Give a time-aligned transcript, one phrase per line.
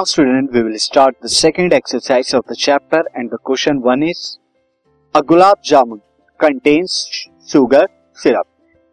[0.00, 4.02] Now student, we will start the second exercise of the chapter and the question one
[4.02, 4.38] is
[5.14, 6.00] a gulab jamun
[6.40, 6.94] contains
[7.46, 7.82] sugar
[8.14, 8.46] syrup.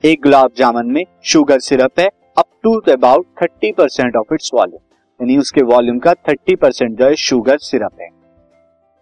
[0.06, 2.08] एक गुलाब जामुन में sugar syrup है
[2.38, 4.80] up to about 30 percent of its volume
[5.22, 8.10] यानी उसके volume का 30 percent जो है sugar syrup है।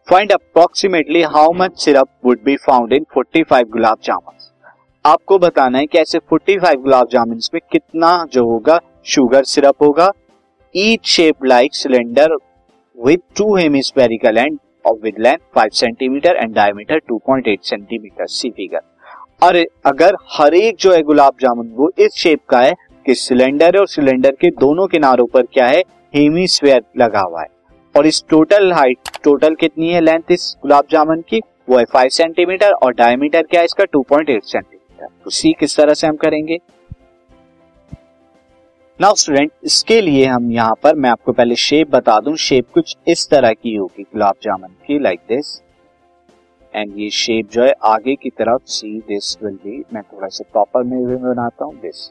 [0.09, 4.37] Find approximately how much syrup would be found in 45 gulab jamun
[5.05, 10.11] आपको बताना है कि ऐसे 45 गुलाब जामुन में कितना जो होगा शुगर सिरप होगा
[10.75, 12.33] each shape like cylinder
[12.97, 18.81] with two hemispherical end of with length 5 centimetre and diameter 2.8 centimetre see figure
[19.43, 22.73] और अगर हर एक जो है गुलाब जामुन, वो इस शेप का है
[23.05, 25.81] कि सिलेंडर है और सिलेंडर के दोनों किनारों पर क्या है?
[26.13, 27.47] हेमिस्फेयर लगा हुआ है।
[27.95, 31.41] और इस टोटल हाइट टोटल कितनी है लेंथ इस गुलाब जामुन की?
[31.69, 33.85] वो है 5 सेंटीमीटर और डायमीटर क्या है इसका?
[33.97, 36.57] 2.8 सेंटीमीटर तो सी किस तरह से हम करेंगे?
[38.99, 42.95] नाउ स्टूडेंट इसके लिए हम यहाँ पर, मैं आपको पहले शेप बता दूँ। शेप कुछ
[43.07, 45.47] इस तरह की होगी, गुलाब जामुन की लाइक दिस
[46.73, 50.45] एंड ये शेप जो है, आगे की तरफ़ सी दिस विल बी मैं थोड़ा सा
[50.51, 52.09] प्रॉपर में बनाता हूँ दिस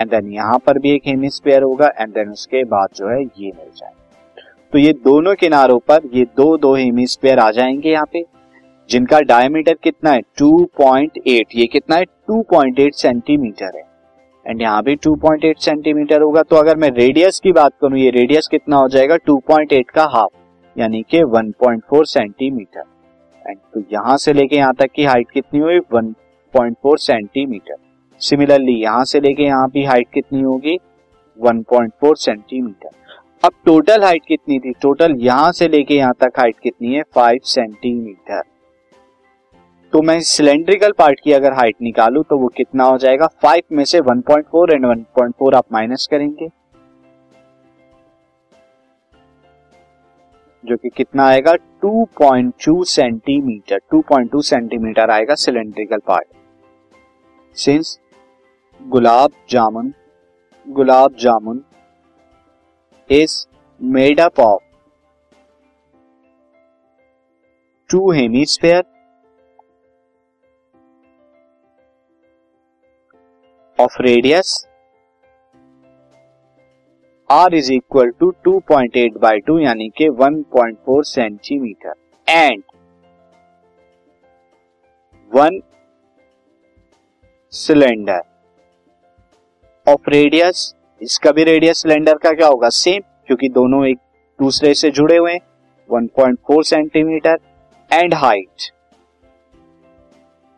[0.00, 3.50] एंड देन यहाँ पर भी एक हेमिस्फेयर होगा एंड देन उसके बाद जो है, ये
[3.50, 3.92] मिल जाए
[4.72, 8.24] तो ये दोनों किनारों पर, ये दो दो हेमिस्फेयर आ जाएँगे यहाँ पे।
[8.90, 10.20] जिनका डायमीटर कितना है?
[10.42, 12.04] 2.8 ये कितना है?
[12.30, 13.87] 2.8 सेंटीमीटर है।
[14.48, 18.48] एंड यहाँ भी 2.8 सेंटीमीटर होगा। तो अगर मैं रेडियस की बात करूँ, ये रेडियस
[18.50, 19.16] कितना हो जाएगा?
[19.30, 22.82] 2.8 का हाफ़ यानी कि 1.4 सेंटीमीटर
[23.44, 25.78] एंड तो यहाँ से लेके यहाँ तक की हाइट कितनी हुई?
[25.94, 27.76] 1.4 सेंटीमीटर
[28.20, 30.78] सिमिलरली यहाँ से लेके यहाँ भी हाइट कितनी होगी?
[31.38, 32.88] 1.4 सेंटीमीटर
[33.44, 34.72] अब टोटल हाइट कितनी थी?
[34.72, 37.02] टोटल यहाँ से लेके यहाँ तक हाइट कितनी है?
[37.16, 38.42] 5 सेंटीमीटर
[39.92, 43.26] तो मैं सिलेंड्रिकल पार्ट की अगर हाइट निकालू तो वो कितना हो जाएगा?
[43.42, 46.48] फाइव में से 1.4 एंड 1.4 आप माइनस करेंगे।
[50.64, 51.52] जो कि कितना आएगा?
[51.84, 56.28] 2.2 सेंटीमीटर 2.2 सेंटीमीटर आएगा cylindrical part.
[57.56, 57.98] Since
[58.80, 59.92] gulab jamun
[60.66, 61.64] gulab jamun
[63.10, 63.46] is
[63.80, 64.62] made up of
[67.90, 68.84] two hemisphere
[73.80, 74.66] of radius
[77.30, 81.94] R is equal to two point eight by two यानी कि one point four centimetre
[82.28, 82.62] and
[85.32, 85.60] one
[87.52, 88.20] cylinder
[89.86, 92.68] of radius इसका भी radius cylinder का क्या होगा?
[92.68, 93.98] Same क्योंकि दोनों एक
[94.40, 95.40] दूसरे से जुड़े हुए हैं।
[95.90, 97.38] 1.4 centimetre
[97.92, 98.70] and height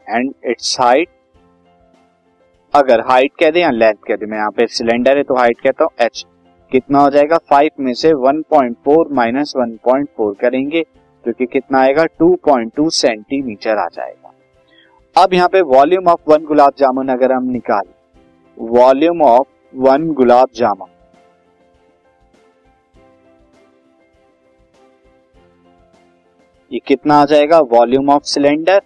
[0.09, 1.09] and its height
[2.75, 5.61] अगर हाइट कह दे या लेंथ कह दे, मैं यहाँ पे सिलेंडर है तो हाइट
[5.61, 6.25] कहता हूँ एच
[6.73, 7.37] कितना हो जाएगा?
[7.51, 10.83] फाइव में से 1.4 माइनस वन पॉइंट फोर करेंगे
[11.25, 12.05] जो कि कितना आएगा?
[12.23, 14.33] 2.2 सेंटीमीटर आ जाएगा।
[15.17, 17.93] अब यहाँ पे volume of one gulab jamun अगर हम निकालें
[18.59, 19.49] volume of
[19.79, 20.89] one gulab jamun.
[26.71, 27.59] ये कितना आ जाएगा?
[27.61, 28.81] Volume of cylinder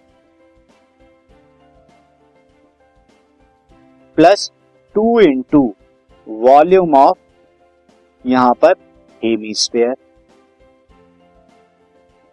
[4.17, 4.51] plus
[4.95, 5.61] two into
[6.27, 7.17] volume of
[8.25, 8.73] यहाँ पर
[9.23, 9.95] हेमिस्फेयर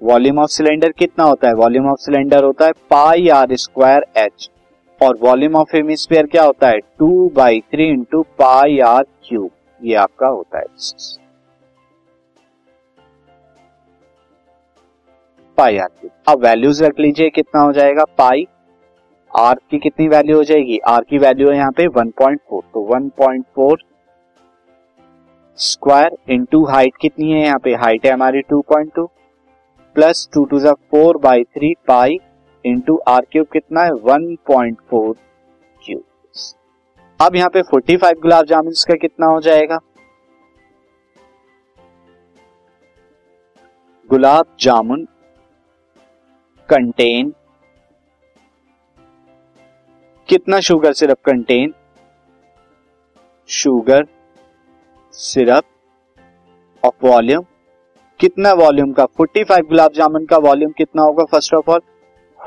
[0.02, 1.54] वॉल्यूम ऑफ़ सिलेंडर कितना होता है?
[1.54, 4.48] वॉल्यूम ऑफ़ सिलेंडर होता है पाई आर स्क्वायर एच।
[5.00, 6.78] और वॉल्यूम ऑफ़ हेमिस्फेयर क्या होता है?
[6.98, 9.50] Two by three into pi R cube.
[9.80, 10.64] ये आपका होता है
[15.58, 18.04] पाई आर क्यूब। अब वैल्यूज़ रख लीजिए, कितना हो जाएगा?
[18.18, 18.46] पाई
[19.32, 20.78] आर की कितनी वैल्यू हो जाएगी?
[20.78, 23.76] आर की वैल्यू है यहाँ पे 1.4 तो 1.4
[25.58, 27.74] स्क्वायर इंटू हाइट कितनी है यहाँ पे?
[27.74, 29.06] हाइट है हमारी 2.2
[29.96, 32.18] प्लस टू टू जा four by three pi
[32.64, 33.90] into R cube कितना है?
[33.90, 35.14] 1.4
[35.82, 36.02] क्यूब
[37.20, 39.78] अब यहाँ पे 45 गुलाब जामुन का कितना हो जाएगा?
[44.10, 45.06] गुलाब जामुन
[46.68, 47.32] कंटेन
[50.32, 51.72] कितना sugar syrup contain
[53.48, 54.06] sugar
[55.10, 55.64] syrup
[56.84, 57.44] of volume
[58.20, 59.06] कितना वॉल्यूम का?
[59.20, 61.24] 45 गुलाब जामुन का वॉल्यूम कितना होगा?
[61.24, 61.80] First of all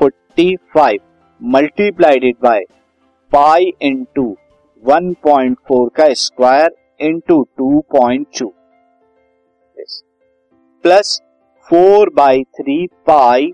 [0.02, 0.98] 45
[1.42, 2.60] multiplied it by
[3.32, 4.36] pi into
[4.84, 8.52] one point four का square into two point two
[10.84, 11.22] plus
[11.68, 13.52] four by three pi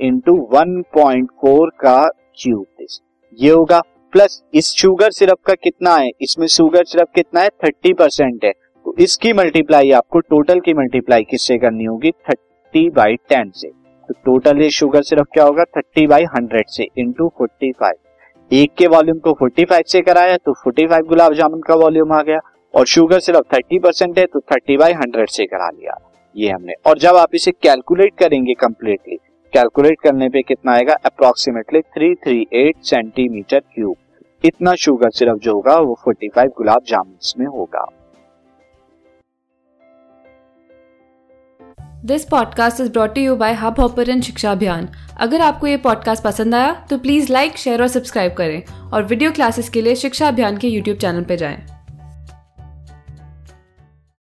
[0.00, 2.06] into one point four का
[2.42, 2.66] cube
[3.34, 3.80] ये होगा।
[4.12, 6.10] Plus इस शुगर सिरप का कितना है?
[6.20, 7.48] इसमें शुगर सिरप कितना है?
[7.64, 12.10] थर्टी परसेंट है। तो इसकी मल्टीप्लाई आपको टोटल की मल्टीप्लाई किससे करनी होगी?
[12.10, 15.64] थर्टी बाई टेन से। तो टोटल ये शुगर सिर्फ़ क्या होगा?
[15.76, 17.94] थर्टी बाई हंड्रेड से इंटू फोर्टी फाइव
[18.50, 22.12] एक के वॉल्यूम को फोर्टी फाइव से कराया तो फोर्टी फाइव गुलाब जामुन का वॉल्यूम
[22.12, 22.38] आ गया।
[22.74, 25.98] और शुगर सिर्फ़ थर्टी परसेंट है तो थर्टी बाई हंड्रेड से करा लिया।
[26.36, 29.18] ये हमने। और जब आप इसे कैलकुलेट करेंगे कंप्लीटली
[29.52, 30.94] कैलकुलेट करने पे कितना आएगा?
[31.04, 33.96] Approximately three three eight centimetre cube
[34.44, 37.84] इतना शुगर सिर्फ़ जो होगा, वो फोर्टी फाइव गुलाब जामुन में होगा।
[42.04, 44.88] This podcast is brought you by Hubhopper Shiksha Abhiyan
[45.20, 48.62] अगर आपको ये पॉडकास्ट पसंद आया तो प्लीज़ लाइक शेयर और सब्सक्राइब करें।
[48.92, 51.77] और वीडियो क्लासेस के लिए शिक्षा अभियान के यूट्यूब चैनल पर जाएँ।